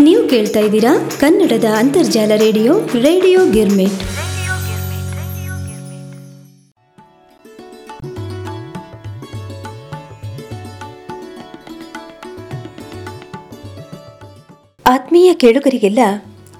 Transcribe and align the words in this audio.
ನೀವು 0.00 0.28
ಕೇಳ್ತಾ 0.28 0.60
ಇದ್ದೀರಾ 0.60 1.10
ಕನ್ನಡದ 1.20 1.64
ಅಂತರ್ಜಾಲ 1.76 2.32
ರೇಡಿಯೋ 2.36 2.80
ರೇಡಿಯೋ 2.80 3.50
ಗಿರ್ಮಿಟ್. 3.50 4.02
ಆತ್ಮೀಯ 14.86 15.34
ಕೇಳುಗರಿಗೆಲ್ಲ 15.34 15.98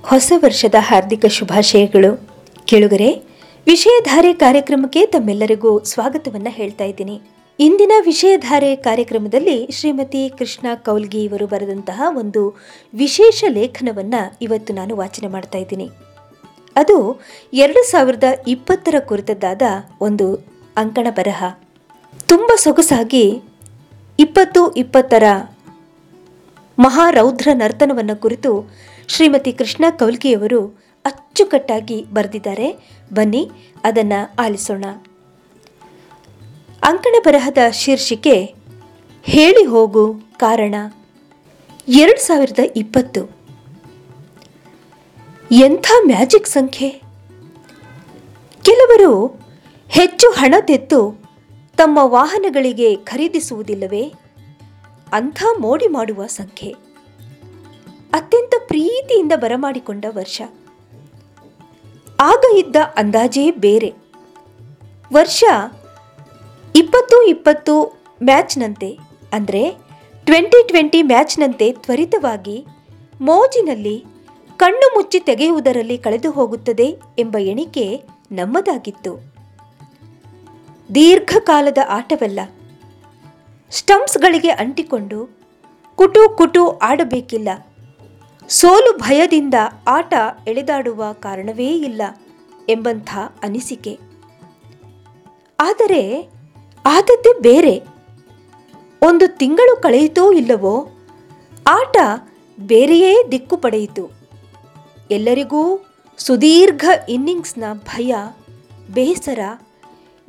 ಹೊಸ 0.03 0.32
ವರ್ಷದ 0.37 0.75
ಹಾರ್ದಿಕ 0.79 1.27
ಶುಭಾಶಯಗಳು. 1.27 2.29
ಕೇಳುಗರೆ, 2.64 3.23
ವಿಷಯಧಾರೆ 3.66 4.32
ಕಾರ್ಯಕ್ರಮಕ್ಕೆ 4.32 5.07
ತಮ್ಮೆಲ್ಲರಿಗೂ 5.07 5.82
ಸ್ವಾಗತವನ್ನ 5.82 6.46
ಹೇಳ್ತಾ 6.50 6.84
ಇದ್ದೀನಿ. 6.84 7.36
ಇಂದಿನ 7.59 7.93
ವಿಷಯಧಾರೆ 8.04 8.77
ಕಾರ್ಯಕ್ರಮದಲ್ಲಿ 8.77 9.68
ಶ್ರೀಮತಿ 9.70 10.32
ಕೃಷ್ಣ 10.38 10.66
ಕೌಲ್ಗಿ 10.75 11.25
ಇವರು 11.25 11.46
ಬರೆದಂತಹ 11.46 12.02
ಒಂದು 12.09 12.56
ವಿಶೇಷ 12.95 13.45
ಲೇಖನವನ್ನು 13.48 14.38
ಇವತ್ತು 14.42 14.73
ನಾನು 14.73 14.97
ವಾಚನ 14.97 15.33
ಮಾಡ್ತಾ 15.33 15.59
ಇದ್ದೀನಿ. 15.59 15.91
ಅದು 16.77 17.20
ಎರಡು 17.52 17.91
ಸಾವಿರದ 17.91 18.24
ಇಪ್ಪತ್ತರ 18.48 18.95
ಕುರಿತದ್ದಾದ 18.98 19.62
ಒಂದು 20.00 20.47
ಅಂಕಣ 20.77 21.06
ಬರಹ. 21.11 21.45
ತುಂಬ 22.27 22.52
ಸೊಗಸಾಗಿ 22.56 23.42
ಇಪ್ಪತ್ತು 24.19 24.73
ಇಪ್ಪತ್ತರ 24.73 25.23
ಮಹಾರೌದ್ರ 26.78 27.48
ನರ್ತನವನ್ನು 27.52 28.16
ಕುರಿತು 28.16 28.70
ಶ್ರೀಮತಿ 29.09 29.52
ಕೃಷ್ಣ 29.52 29.84
ಕೌಲ್ಗಿಯವರು 29.91 30.61
ಅಚ್ಚುಕಟ್ಟಾಗಿ 31.05 32.05
ಬರೆದಿದ್ದಾರೆ. 32.14 32.77
ಬನ್ನಿ, 33.14 33.50
ಅದನ್ನು 33.84 34.34
ಆಲಿಸೋಣ. 34.45 34.84
ಅಂಕಣ 36.87 37.15
ಬರಹದ 37.25 37.59
ಶೀರ್ಷಿಕೆ 37.71 38.55
ಹೇಳಿ 39.23 39.65
ಹೋಗು 39.65 40.15
ಕಾರಣ. 40.15 40.75
ಎರಡು 41.89 42.27
ಸಾವಿರದ 42.27 42.59
ಇಪ್ಪತ್ತು. 42.77 43.37
ಎಂಥ 45.53 45.87
ಮ್ಯಾಜಿಕ್ 46.07 46.47
ಸಂಖ್ಯೆ? 46.47 46.91
ಕೆಲವರು 48.62 49.41
ಹೆಚ್ಚು 49.89 50.31
ಹಣ 50.31 50.55
ತೆತ್ತು 50.61 51.31
ತಮ್ಮ 51.77 51.98
ವಾಹನಗಳಿಗೆ 52.03 52.97
ಖರೀದಿಸುವುದಿಲ್ಲವೇ? 52.97 54.12
ಅಂಥ 55.12 55.43
ಮೋಡಿ 55.59 55.89
ಮಾಡುವ 55.89 56.27
ಸಂಖ್ಯೆ. 56.27 56.71
ಅತ್ಯಂತ 58.12 58.55
ಪ್ರೀತಿಯಿಂದ 58.67 59.33
ಬರಮಾಡಿಕೊಂಡ 59.37 60.05
ವರ್ಷ. 60.11 60.43
ಆಗ 62.21 62.59
ಇದ್ದ 62.59 62.77
ಅಂದಾಜೇ 62.77 63.50
ಬೇರೆ. 63.50 63.95
ವರ್ಷ 65.12 65.45
ಇಪ್ಪತ್ತು 66.77 67.16
ಇಪ್ಪತ್ತು 67.32 67.74
ಮ್ಯಾಚ್ನಂತೆ, 68.20 68.88
ಅಂದರೆ 69.36 69.62
ಟ್ವೆಂಟಿ 70.27 70.60
ಟ್ವೆಂಟಿ 70.70 71.00
ಮ್ಯಾಚ್ನಂತೆ 71.10 71.66
ತ್ವರಿತವಾಗಿ 71.82 72.56
ಮೋಜಿನಲ್ಲಿ 73.20 73.96
ಕಣ್ಣು 74.60 74.86
ಮುಚ್ಚಿ 74.94 75.19
ತೆಗೆಯುವುದರಲ್ಲಿ 75.20 75.97
ಕಳೆದು 76.04 76.30
ಹೋಗುತ್ತದೆ 76.30 76.88
ಎಂಬ 77.19 77.36
ಎಣಿಕೆ 77.52 77.86
ನಮ್ಮದಾಗಿತ್ತು. 78.32 79.12
ದೀರ್ಘಕಾಲದ 80.88 81.80
ಆಟವಲ್ಲ. 81.98 82.41
ಸ್ಟಂಪ್ಸ್ಗಳಿಗೆ 83.72 84.52
ಅಂಟಿಕೊಂಡು 84.62 85.20
ಕುಟು 85.98 86.22
ಕುಟು 86.41 86.62
ಆಡಬೇಕಿಲ್ಲ. 86.88 87.48
ಸೋಲು 88.48 88.92
ಭಯದಿಂದ 88.98 89.56
ಆಟ 89.88 90.14
ಎಳೆದಾಡುವ 90.48 91.04
ಕಾರಣವೇ 91.24 91.70
ಇಲ್ಲ 91.88 92.02
ಎಂಬಂಥ 92.69 93.10
ಅನಿಸಿಕೆ. 93.42 93.94
ಆದರೆ 95.58 96.02
ಆದದ್ದೇ 96.87 97.41
ಬೇರೆ. 97.41 97.83
ಒಂದು 99.03 99.39
ತಿಂಗಳು 99.39 99.83
ಕಳೆಯಿತೋ 99.83 100.33
ಇಲ್ಲವೋ, 100.33 100.89
ಆಟ 101.67 101.97
ಬೇರೆಯೇ 102.61 103.17
ದಿಕ್ಕು 103.33 103.56
ಪಡೆಯಿತು. 103.56 104.11
ಎಲ್ಲರಿಗೂ 105.11 105.87
ಸುದೀರ್ಘ 106.19 106.84
ಇನ್ನಿಂಗ್ಸ್ನ 107.09 107.65
ಭಯ, 107.75 108.15
ಬೇಸರ, 108.91 109.39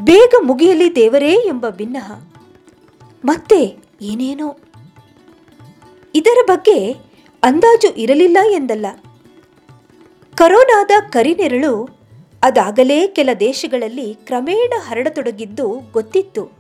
ಬೇಗ 0.02 0.34
ಮುಗಿಯಲಿ 0.42 0.96
ದೇವರೇ 0.96 1.34
ಎಂಬ 1.34 1.70
ಭಿನ್ನಹ 1.70 2.22
ಮತ್ತೆ 3.26 3.78
ಏನೇನೋ. 4.02 4.58
ಇದರ 6.16 6.38
ಬಗ್ಗೆ 6.48 6.96
ಅಂದಾಜು 7.44 7.94
ಇರಲಿಲ್ಲ 7.96 8.38
ಎಂದಲ್ಲ. 8.52 8.86
ಕರೋನಾದ 10.36 10.92
ಕರಿನೆರಳು 11.10 11.98
ಅದಾಗಲೇ 12.44 13.08
ಕೆಲ 13.08 13.30
ದೇಶಗಳಲ್ಲಿ 13.40 14.14
ಕ್ರಮೇಣ 14.14 14.74
ಹರಡತೊಡಗಿದ್ದು 14.78 15.82
ಗೊತ್ತಿತ್ತು. 15.94 16.57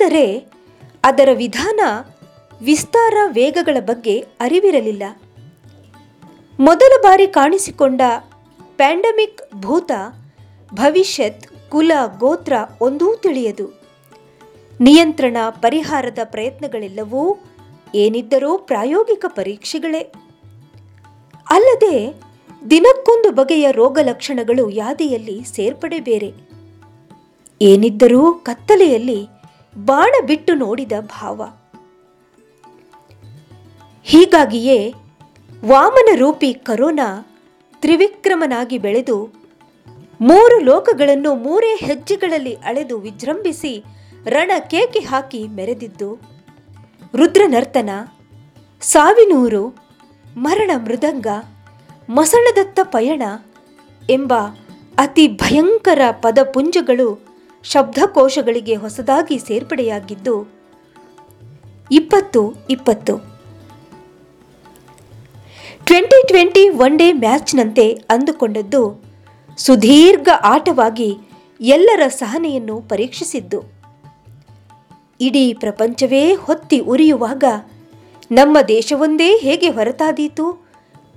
ಆದರೆ 0.00 0.46
ಅದರ 1.04 1.28
ವಿಧಾನ 1.32 1.80
ವಿಸ್ತಾರ 2.62 3.14
ವೇಗಗಳ 3.26 3.76
ಬಗ್ಗೆ 3.80 4.18
ಅರಿವಿರಲಿಲ್ಲ. 4.18 5.02
ಮೊದಲ 6.60 7.02
ಬಾರಿ 7.02 7.26
ಕಾಣಿಸಿಕೊಂಡ 7.26 8.00
ಪ್ಯಾಂಡಮಿಕ್ 8.76 9.62
ಭೂತ 9.62 9.90
ಭವಿಷ್ಯತ್, 10.74 11.46
ಕುಲ, 11.70 11.92
ಗೋತ್ರ 12.18 12.52
ಒಂದೂ 12.80 13.14
ತಿಳಿಯದು. 13.14 13.80
ನಿಯಂತ್ರಣ 14.80 15.36
ಪರಿಹಾರದ 15.50 16.18
ಪ್ರಯತ್ನಗಳೆಲ್ಲವೂ 16.24 17.38
ಏನಿದ್ದರೂ 17.94 18.58
ಪ್ರಾಯೋಗಿಕ 18.58 19.24
ಪರೀಕ್ಷೆಗಳೇ. 19.28 20.00
ಅಲ್ಲದೆ 21.50 22.14
ದಿನಕ್ಕೊಂದು 22.70 23.30
ಬಗೆಯ 23.30 23.68
ರೋಗ 23.70 23.98
ಲಕ್ಷಣಗಳು 24.02 24.70
ಯಾದಿಯಲ್ಲಿ 24.70 25.44
ಸೇರ್ಪಡೆ 25.44 26.00
ಬೇರೆ. 26.00 26.32
ಏನಿದ್ದರೂ 27.62 28.34
ಕತ್ತಲೆಯಲ್ಲಿ 28.34 29.39
ಬಾಣ 29.78 30.26
ಬಿಟ್ಟು 30.26 30.54
ನೋಡಿದ 30.54 30.92
ಭಾವ. 31.00 31.42
ಹೀಗಾಗಿಯೇ 34.04 34.94
ವಾಮನ 35.64 36.08
ರೂಪಿ 36.14 36.54
ಕರೋನಾ 36.54 37.26
ತ್ರಿವಿಕ್ರಮನಾಗಿ 37.80 38.78
ಬೆಳೆದು 38.78 39.28
ಮೂರು 40.20 40.64
ಲೋಕಗಳನ್ನು 40.64 41.34
ಮೂರೇ 41.34 41.76
ಹೆಜ್ಜೆಗಳಲ್ಲಿ 41.76 42.54
ಅಳೆದು 42.54 42.98
ವಿಜೃಂಭಿಸಿ 42.98 43.84
ರಣ 44.24 44.50
ಕೇಕೆ 44.68 44.98
ಹಾಕಿ 44.98 45.48
ಮೆರೆದಿದ್ದು, 45.48 46.20
ರುದ್ರನರ್ತನ, 47.14 47.90
ಸಾವಿನೂರು, 48.80 49.74
ಮರಣ 50.36 50.70
ಮೃದಂಗ, 50.76 51.26
ಮಸಣದತ್ತ 52.10 52.80
ಪಯಣ 52.82 53.22
ಎಂಬ 54.10 54.34
ಅತಿ 54.98 55.28
ಭಯಂಕರ 55.28 56.00
ಪದಪುಂಜಗಳು 56.12 57.29
ಶಬ್ದಕೋಶಗಳಿಗೆ 57.64 58.74
ಹೊಸದಾಗಿ 58.74 59.38
ಸೇರ್ಪಡೆಯಾಗಿದ್ದು, 59.38 60.36
ಇಪ್ಪತ್ತು 61.92 62.54
ಇಪ್ಪತ್ತು. 62.70 63.14
ಟ್ವೆಂಟಿ 65.84 66.26
ಟ್ವೆಂಟಿ 66.26 66.68
ಒನ್ 66.68 66.98
ಡೇ 66.98 67.12
ಮ್ಯಾಚ್ನಂತೆ 67.12 67.86
ಅಂದುಕೊಂಡದ್ದು 67.92 69.02
ಸುದೀರ್ಘ 69.58 70.28
ಆಟವಾಗಿ 70.42 71.16
ಎಲ್ಲರ 71.60 72.02
ಸಹನೆಯನ್ನು 72.08 72.80
ಪರೀಕ್ಷಿಸಿದ್ದು. 72.80 73.60
ಇಡೀ 75.20 75.54
ಪ್ರಪಂಚವೇ 75.54 76.34
ಹೊತ್ತಿ 76.34 76.78
ಉರಿಯುವಾಗ 76.78 77.44
ನಮ್ಮ 78.32 78.58
ದೇಶವೊಂದೇ 78.68 79.38
ಹೇಗೆ 79.38 79.68
ಹೊರತಾದೀತು 79.68 80.46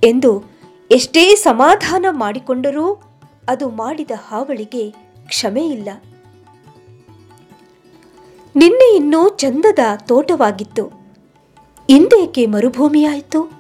ಎಂದು 0.03 0.31
ಎಷ್ಟೇ 0.91 1.35
ಸಮಾಧಾನ 1.35 2.05
ಮಾಡಿಕೊಂಡರೂ 2.09 2.87
ಅದು 3.49 3.69
ಮಾಡಿದ 3.69 4.11
ಹಾವಳಿಗೆ 4.15 4.89
ಕ್ಷಮೆಯಿಲ್ಲ. 5.27 5.89
ನಿನ್ನೆ 8.55 8.95
ಇನ್ನೂ 8.95 9.29
ಚಂದದ 9.29 9.79
ತೋಟವಾಗಿತ್ತು. 9.97 10.91
ಇಂದೇಕೆ 11.89 12.45
ಮರುಭೂಮಿಯಾಯಿತು? 12.45 13.51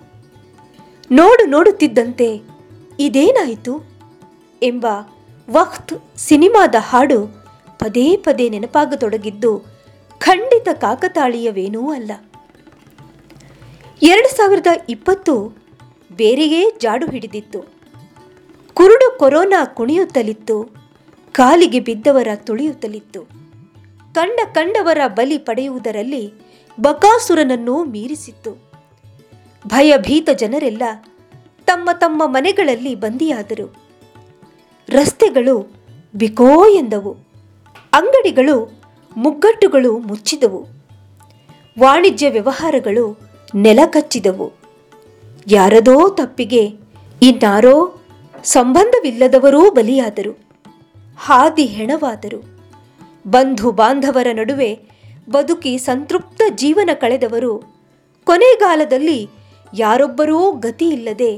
ನೋಡು 1.11 1.45
ನೋಡುತ್ತಿದ್ದಂತೆ 1.45 2.41
ಇದೇನಾಯಿತು? 2.99 3.73
ಎಂಬ 4.63 4.85
ವಕ್ತ್ 5.51 5.93
ಸಿನಿಮಾದ 6.17 6.75
ಹಾಡು 6.79 7.19
ಪದೇ 7.79 8.15
ಪದೇ 8.15 8.49
ನೆನಪಾಗತೊಡಗಿದ್ದು 8.49 9.51
ಖಂಡಿತ 10.17 10.69
ಕಾಕತಾಳೀಯವೇನೂ 10.73 11.91
ಅಲ್ಲ. 11.91 12.11
ಎರಡು 14.01 14.35
ಸಾವಿರದ 14.35 14.67
ಇಪ್ಪತ್ತು 14.89 15.57
ಬೇರೆಯೇ 16.11 16.71
ಜಾಡು 16.81 17.05
ಹಿಡಿದಿತ್ತು. 17.05 17.59
ಕುರುಡು 18.73 19.17
ಕೊರೋನಾ 19.17 19.65
ಕುಣಿಯುತ್ತಲಿತ್ತು, 19.65 20.75
ಕಾಲಿಗೆ 21.31 21.79
ಬಿದ್ದವರ 21.79 22.27
ತುಳಿಯುತ್ತಲಿತ್ತು. 22.35 23.42
ಕಂಡ 24.13 24.47
ಕಂಡವರ 24.53 24.97
ಬಲಿ 25.07 25.37
ಪಡೆಯುವುದರಲ್ಲಿ 25.37 26.33
ಬಕಾಸುರನನ್ನು 26.81 27.83
ಮೀರಿಸಿತ್ತು. 27.83 28.71
ಭಯಭೀತ 29.67 30.29
ಜನರೆಲ್ಲ 30.35 30.83
ತಮ್ಮ 31.65 31.89
ತಮ್ಮ 31.93 32.23
ಮನೆಗಳಲ್ಲಿ 32.25 32.95
ಬಂದಿಯಾದರು. 32.95 33.75
ರಸ್ತೆಗಳು 34.89 35.75
ಬಿಕೋ 36.15 36.65
ಎಂದವು. 36.65 37.17
ಅಂಗಡಿಗಳು, 37.93 38.81
ಮುಗ್ಗಟ್ಟುಗಳು 39.17 39.97
ಮುಚ್ಚಿದವು. 39.97 40.67
ವಾಣಿಜ್ಯ 41.79 42.29
ವ್ಯವಹಾರಗಳು 42.29 43.19
ನೆಲಕಚ್ಚಿದವು. 43.55 44.53
ಯಾರದೋ 45.47 46.09
ತಪ್ಪಿಗೆ 46.09 46.65
ಇನ್ನಾರೋ 47.21 48.01
ಸಂಬಂಧವಿಲ್ಲದವರೂ 48.43 49.71
ಬಲಿಯಾದರು. 49.71 50.39
ಹಾದಿ 51.17 51.65
ಹೆಣವಾದರು. 51.65 52.52
ಬಂಧು 53.27 53.71
ಬಾಂಧವರ 53.71 54.27
ನಡುವೆ 54.33 54.79
ಬದುಕಿ 55.29 55.77
ಸಂತೃಪ್ತ 55.77 56.41
ಜೀವನ 56.55 56.89
ಕಳೆದವರು, 56.93 57.63
ಕೊನೆಗಾಲದಲ್ಲಿ 58.23 59.29
ಯಾರೊಬ್ಬರೂ 59.73 60.51
ಗತಿಯಿಲ್ಲದೆ 60.51 61.37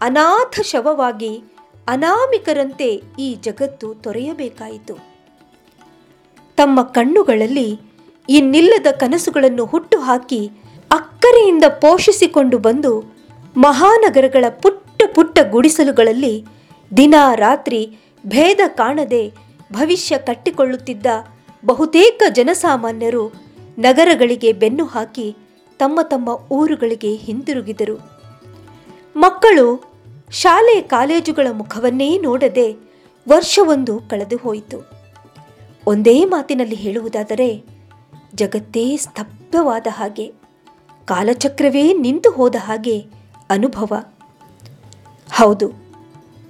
ಅನಾಥ 0.00 0.60
ಶವವಾಗಿ 0.60 1.42
ಅನಾಮಿಕರಂತೆ 1.88 3.02
ಈ 3.18 3.34
ಜಗತ್ತು 3.34 3.94
ತೊರೆಯಬೇಕಾಯಿತು. 3.94 4.94
ತಮ್ಮ 6.56 6.82
ಕಣ್ಣುಗಳಲ್ಲಿ 6.82 7.80
ಇನ್ನಿಲ್ಲದ 8.28 8.86
ಕನಸುಗಳನ್ನು 8.96 9.64
ಹುಟ್ಟುಹಾಕಿ 9.64 10.50
ಅಕ್ಕರೆಯಿಂದ 10.90 11.64
ಪೋಷಿಸಿಕೊಂಡು 11.68 12.58
ಬಂದು 12.58 13.00
ಮಹಾನಗರಗಳ 13.56 14.44
ಪುಟ್ಟ 14.48 15.02
ಪುಟ್ಟ 15.14 15.38
ಗುಡಿಸಲುಗಳಲ್ಲಿ 15.50 16.44
ದಿನ 16.96 17.14
ರಾತ್ರಿ 17.34 17.98
ಭೇದ 18.26 18.60
ಕಾಣದೆ 18.66 19.45
ಭವಿಷ್ಯ 19.72 20.18
ಕಟ್ಟಿಕೊಳ್ಳುತ್ತಿದ್ದ 20.18 21.06
ಬಹುತೇಕ 21.64 22.22
ಜನಸಾಮಾನ್ಯರು 22.28 23.32
ನಗರಗಳಿಗೆ 23.78 24.52
ಬೆನ್ನು 24.52 24.84
ಹಾಕಿ 24.84 25.36
ತಮ್ಮ 25.78 26.00
ತಮ್ಮ 26.02 26.28
ಊರುಗಳಿಗೆ 26.50 27.14
ಹಿಂದಿರುಗಿದರು. 27.14 27.96
ಮಕ್ಕಳು 29.16 29.84
ಶಾಲೆ 30.30 30.80
ಕಾಲೇಜುಗಳ 30.80 31.46
ಮುಖವನ್ನೇ 31.52 32.18
ನೋಡದೆ 32.18 32.76
ವರ್ಷವೊಂದು 33.28 34.00
ಕಳೆದು 34.00 34.36
ಹೋಯಿತು. 34.36 34.90
ಒಂದೇ 35.86 36.24
ಮಾತಿನಲ್ಲಿ 36.24 36.76
ಹೇಳುವುದಾದರೆ, 36.76 37.64
ಜಗತ್ತೇ 38.34 38.96
ಸ್ತಬ್ಧವಾದ 38.96 39.86
ಹಾಗೆ, 39.90 40.32
ಕಾಲಚಕ್ರವೇ 41.04 41.92
ನಿಂತು 41.92 42.30
ಹೋದ 42.30 42.54
ಹಾಗೆ 42.58 43.06
ಅನುಭವ. 43.50 44.04
ಹೌದು, 45.32 45.72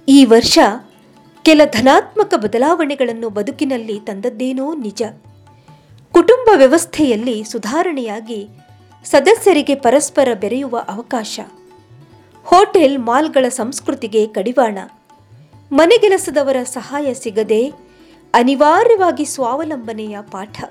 ಈ 0.07 0.25
ವರ್ಷ 0.25 0.59
ಕೆಲ 1.47 1.61
ಧನಾತ್ಮಕ 1.65 2.33
ಬದಲಾವಣೆಗಳನ್ನು 2.35 3.29
ಬದುಕಿನಲ್ಲಿ 3.29 3.99
ತಂದದ್ದೇನೋ 3.99 4.75
ನಿಜ. 4.75 5.03
ಕುಟುಂಬ 6.11 6.49
ವ್ಯವಸ್ಥೆಯಲ್ಲಿ 6.55 7.43
ಸುಧಾರಣೆಯಾಗಿ 7.43 8.47
ಸದಸ್ಯರಿಗೆ 9.05 9.75
ಪರಸ್ಪರ 9.75 10.27
ಬೆರೆಯುವ 10.33 10.77
ಅವಕಾಶ. 10.87 11.39
ಹೋಟೆಲ್ 12.43 12.99
ಮಾಲ್ಗಳ 12.99 13.49
ಸಂಸ್ಕೃತಿಗೆ 13.49 14.27
ಕಡಿವಾಣ. 14.27 14.77
ಮನೆಗೆಲಸದವರ 15.71 16.55
ಸಹಾಯ 16.63 17.13
ಸಿಗದೆ 17.13 17.73
ಅನಿವಾರ್ಯವಾಗಿ 18.33 19.25
ಸ್ವಾವಲಂಬನೆಯ 19.25 20.17
ಪಾಠ. 20.21 20.63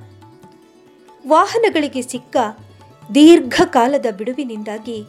ವಾಹನಗಳಿಗೆ 1.29 2.03
ಸಿಕ್ಕ 2.03 2.37
ದೀರ್ಘಕಾಲದ 3.15 4.07
ಬಿಡುವಿನಿಂದಾಗಿ 4.19 5.05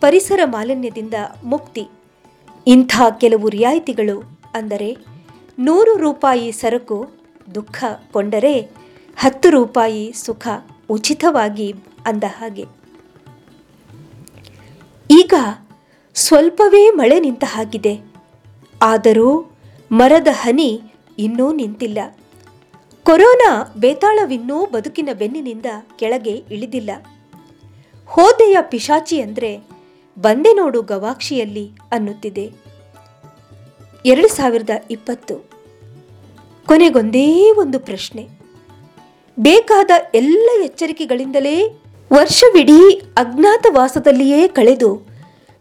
ಪರಿಸರ 0.00 0.40
ಮಾಲಿನ್ಯದಿಂದ 0.44 1.14
ಮುಕ್ತಿ. 1.44 1.88
ಇಂಥ 2.66 3.00
ಕೆಲವು 3.20 3.48
ರಿಯಾಯಿತಿಗಳು 3.48 4.33
ಅಂದರೆ 4.54 4.96
ನೂರು 5.58 5.96
ರೂಪಾಯಿ 5.96 6.52
ಸರಕು 6.52 7.10
ದುಃಖ 7.54 7.84
ಕೊಂಡರೆ 8.12 8.60
ಹತ್ತು 9.16 9.50
ರೂಪಾಯಿ 9.50 10.12
ಸುಖ 10.12 10.48
ಉಚಿತವಾಗಿ 10.90 11.74
ಅಂದ 12.06 12.24
ಹಾಗೆ. 12.26 12.64
ಈಗ 15.10 15.34
ಸ್ವಲ್ಪವೇ 16.14 16.90
ಮಳೆ 16.90 17.20
ನಿಂತ 17.20 17.44
ಹಾಗಿದೆ. 17.46 18.00
ಆದರೂ 18.82 19.46
ಮರದ 19.92 20.28
ಹನಿ 20.30 20.82
ಇನ್ನೂ 21.18 21.52
ನಿಂತಿಲ್ಲ. 21.52 21.98
ಕೊರೋನಾ 23.02 23.74
ಬೇತಾಳವಿನ್ನೂ 23.76 24.66
ಬದುಕಿನ 24.66 25.08
ಬೆನ್ನಿನಿಂದ 25.18 25.66
ಕೆಳಗೆ 25.96 26.30
ಇಳಿದಿಲ್ಲ. 26.30 26.90
ಹೋದೆಯ 28.06 28.56
ಪಿಶಾಚಿ 28.60 29.20
ಅಂದರೆ 29.20 29.68
ಬಂದೆ 30.18 30.52
ನೋಡು 30.52 30.82
ಗವಾಕ್ಷಿಯಲ್ಲಿ 30.82 31.72
ಅನ್ನುತ್ತಿದೆ. 31.92 32.63
ಎರಡು 34.04 34.28
ಸಾವಿರದ 34.28 34.70
ಇಪ್ಪತ್ತು. 34.90 35.34
ಕೊನೆಗೊಂದೇ 36.66 37.50
ಒಂದು 37.50 37.78
ಪ್ರಶ್ನೆ. 37.80 38.28
ಬೇಕಾದ 39.38 39.90
ಎಲ್ಲ 40.14 40.50
ಎಚ್ಚರಿಕೆಗಳಿಂದಲೇ 40.64 41.80
ವರ್ಷವಿಡೀ 42.12 43.00
ಅಜ್ಞಾತವಾಸದಲ್ಲಿಯೇ 43.16 44.48
ಕಳೆದು, 44.48 45.06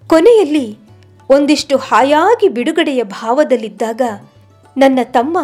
ಕೊನೆಯಲ್ಲಿ 0.08 0.78
ಒಂದಿಷ್ಟು 1.30 1.78
ಹಾಯಾಗಿ 1.78 2.48
ಬಿಡುಗಡೆಯ 2.48 3.04
ಭಾವದಲ್ಲಿದ್ದಾಗ 3.04 4.02
ನನ್ನ 4.78 5.00
ತಮ್ಮ 5.04 5.38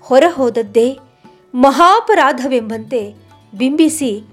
ಹೊರಹೋದದ್ದೇ 0.00 0.98
ಮಹಾಪರಾಧವೆಂಬಂತೆ 1.54 3.14
ಬಿಂಬಿಸಿ 3.58 4.24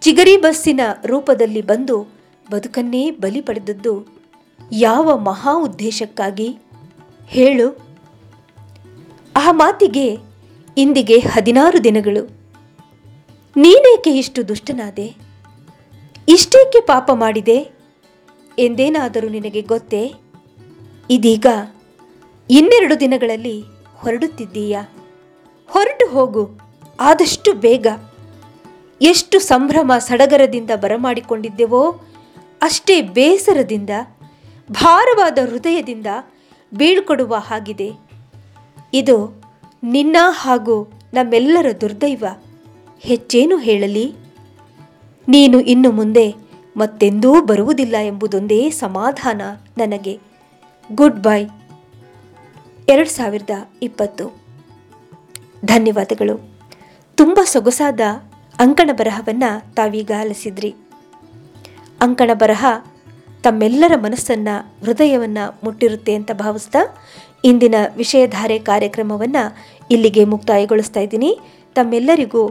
ಚಿಗರಿ 0.00 0.36
ಬಸ್ಸಿನ 0.36 0.80
ರೂಪದಲ್ಲಿ 1.04 1.60
ಬಂದು 1.60 2.02
ಬದುಕನ್ನೇ 2.50 3.10
ಬಲಿ 3.10 3.40
ಪಡೆದದ್ದು. 3.40 4.06
ಯಾವ 4.72 5.18
ಮಹಾ 5.18 5.52
ಉದ್ದೇಶಕ್ಕಾಗಿ? 5.64 6.48
ಹೇಳು. 7.28 7.86
ಆ 9.36 9.52
ಮಾತಿಗೆ 9.52 10.18
ಇಂದಿಗೆ 10.76 11.18
ಹದಿನಾರು 11.18 11.84
ದಿನಗಳು. 11.84 12.30
ನೀನೇಕೆ 13.56 14.10
ಇಷ್ಟು 14.10 14.48
ದುಷ್ಟನಾದೆ? 14.48 15.14
ಇಷ್ಟೇಕೆ 16.28 16.80
ಪಾಪ 16.80 17.10
ಮಾಡಿದೆ? 17.14 17.68
ಎಂದೇನಾದರೂ 18.58 19.28
ನಿನಗೆ 19.28 19.60
ಗೊತ್ತೇ? 19.60 20.14
ಇದೀಗ 21.10 21.46
ಇನ್ನೆರಡು 22.50 23.00
ದಿನಗಳಲ್ಲಿ 23.00 23.64
ಹೊರಡುತ್ತಿದ್ದೀಯಾ? 23.96 24.82
ಹೊರಟು 25.68 26.06
ಹೋಗು, 26.06 26.50
ಆದಷ್ಟು 27.00 27.52
ಬೇಗ. 27.52 27.86
ಎಷ್ಟು 29.02 29.38
ಸಂಭ್ರಮ 29.38 29.92
ಸಡಗರದಿಂದ 29.98 30.70
ಬರಮಾಡಿಕೊಂಡಿದ್ದೆವೋ, 30.76 31.90
ಅಷ್ಟೇ 32.62 33.02
ಬೇಸರದಿಂದ, 33.02 33.90
ಭಾರವಾದ 34.70 35.38
ಹೃದಯದಿಂದ 35.38 36.06
ಬೀಳ್ಕೊಡುವ 36.74 37.34
ಹಾಗಿದೆ. 37.34 37.92
ಇದು 38.94 39.42
ನಿನ್ನ 39.82 40.16
ಹಾಗೂ 40.28 40.92
ನಮ್ಮೆಲ್ಲರ 41.14 41.66
ದುರ್ದೈವ. 41.80 42.24
ಹೆಚ್ಚೇನು 43.00 43.56
ಹೇಳಲಿ? 43.56 44.12
ನೀನು 45.28 45.60
ಇನ್ನು 45.60 45.90
ಮುಂದೆ 45.90 46.34
ಮತ್ತೆಂದೂ 46.76 47.42
ಬರುವುದಿಲ್ಲ 47.42 47.96
ಎಂಬುದೊಂದೇ 47.96 48.70
ಸಮಾಧಾನ 48.70 49.42
ನನಗೆ. 49.78 50.18
Good 50.92 51.22
bye. 51.22 51.46
ಎರಡು 52.88 53.08
ಸಾವಿರದ 53.08 53.50
ಇಪ್ಪತ್ತು. 53.82 54.36
ಧನ್ಯವಾದಗಳು. 55.64 56.50
ತುಂಬ 57.14 57.40
ಸೊಗಸಾದ 57.44 58.00
ಅಂಕಣ 58.58 58.90
ಬರಹವನ್ನು 58.92 59.74
ತಾವೀಗ 59.74 60.10
ಅಲಸಿದ್ರಿ 60.18 60.74
ಅಂಕಣ 62.00 62.30
ಬರಹ 62.34 62.66
ತಮ್ಮೆಲ್ಲರ 63.46 63.92
ಮನಸ್ಸನ್ನು, 63.96 64.84
ಹೃದಯವನ್ನು 64.84 65.58
ಮುಟ್ಟಿರುತ್ತೆ 65.64 66.14
ಅಂತ 66.14 66.30
ಭಾವಿಸ್ತಾ 66.32 66.78
ಇಂದಿನ 67.44 67.74
ವಿಷಯಧಾರೆ 67.96 68.58
ಕಾರ್ಯಕ್ರಮವನ್ನು 68.58 69.56
ಇಲ್ಲಿಗೆ 69.90 70.24
ಮುಕ್ತಾಯಗೊಳಿಸ್ತಾ 70.24 71.00
ಇದ್ದೀನಿ. 71.00 71.38
ತಮ್ಮೆಲ್ಲರಿಗೂ 71.74 72.48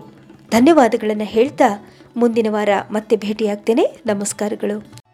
ಧನ್ಯವಾದಗಳನ್ನು 0.52 1.24
ಹೇಳ್ತಾ 1.24 1.86
ಮುಂದಿನ 2.18 2.48
ವಾರ 2.50 2.70
ಮತ್ತೆ 2.92 3.16
ಭೇಟಿಯಾಗ್ತೇನೆ. 3.16 3.86
ನಮಸ್ಕಾರಗಳು. 4.06 5.05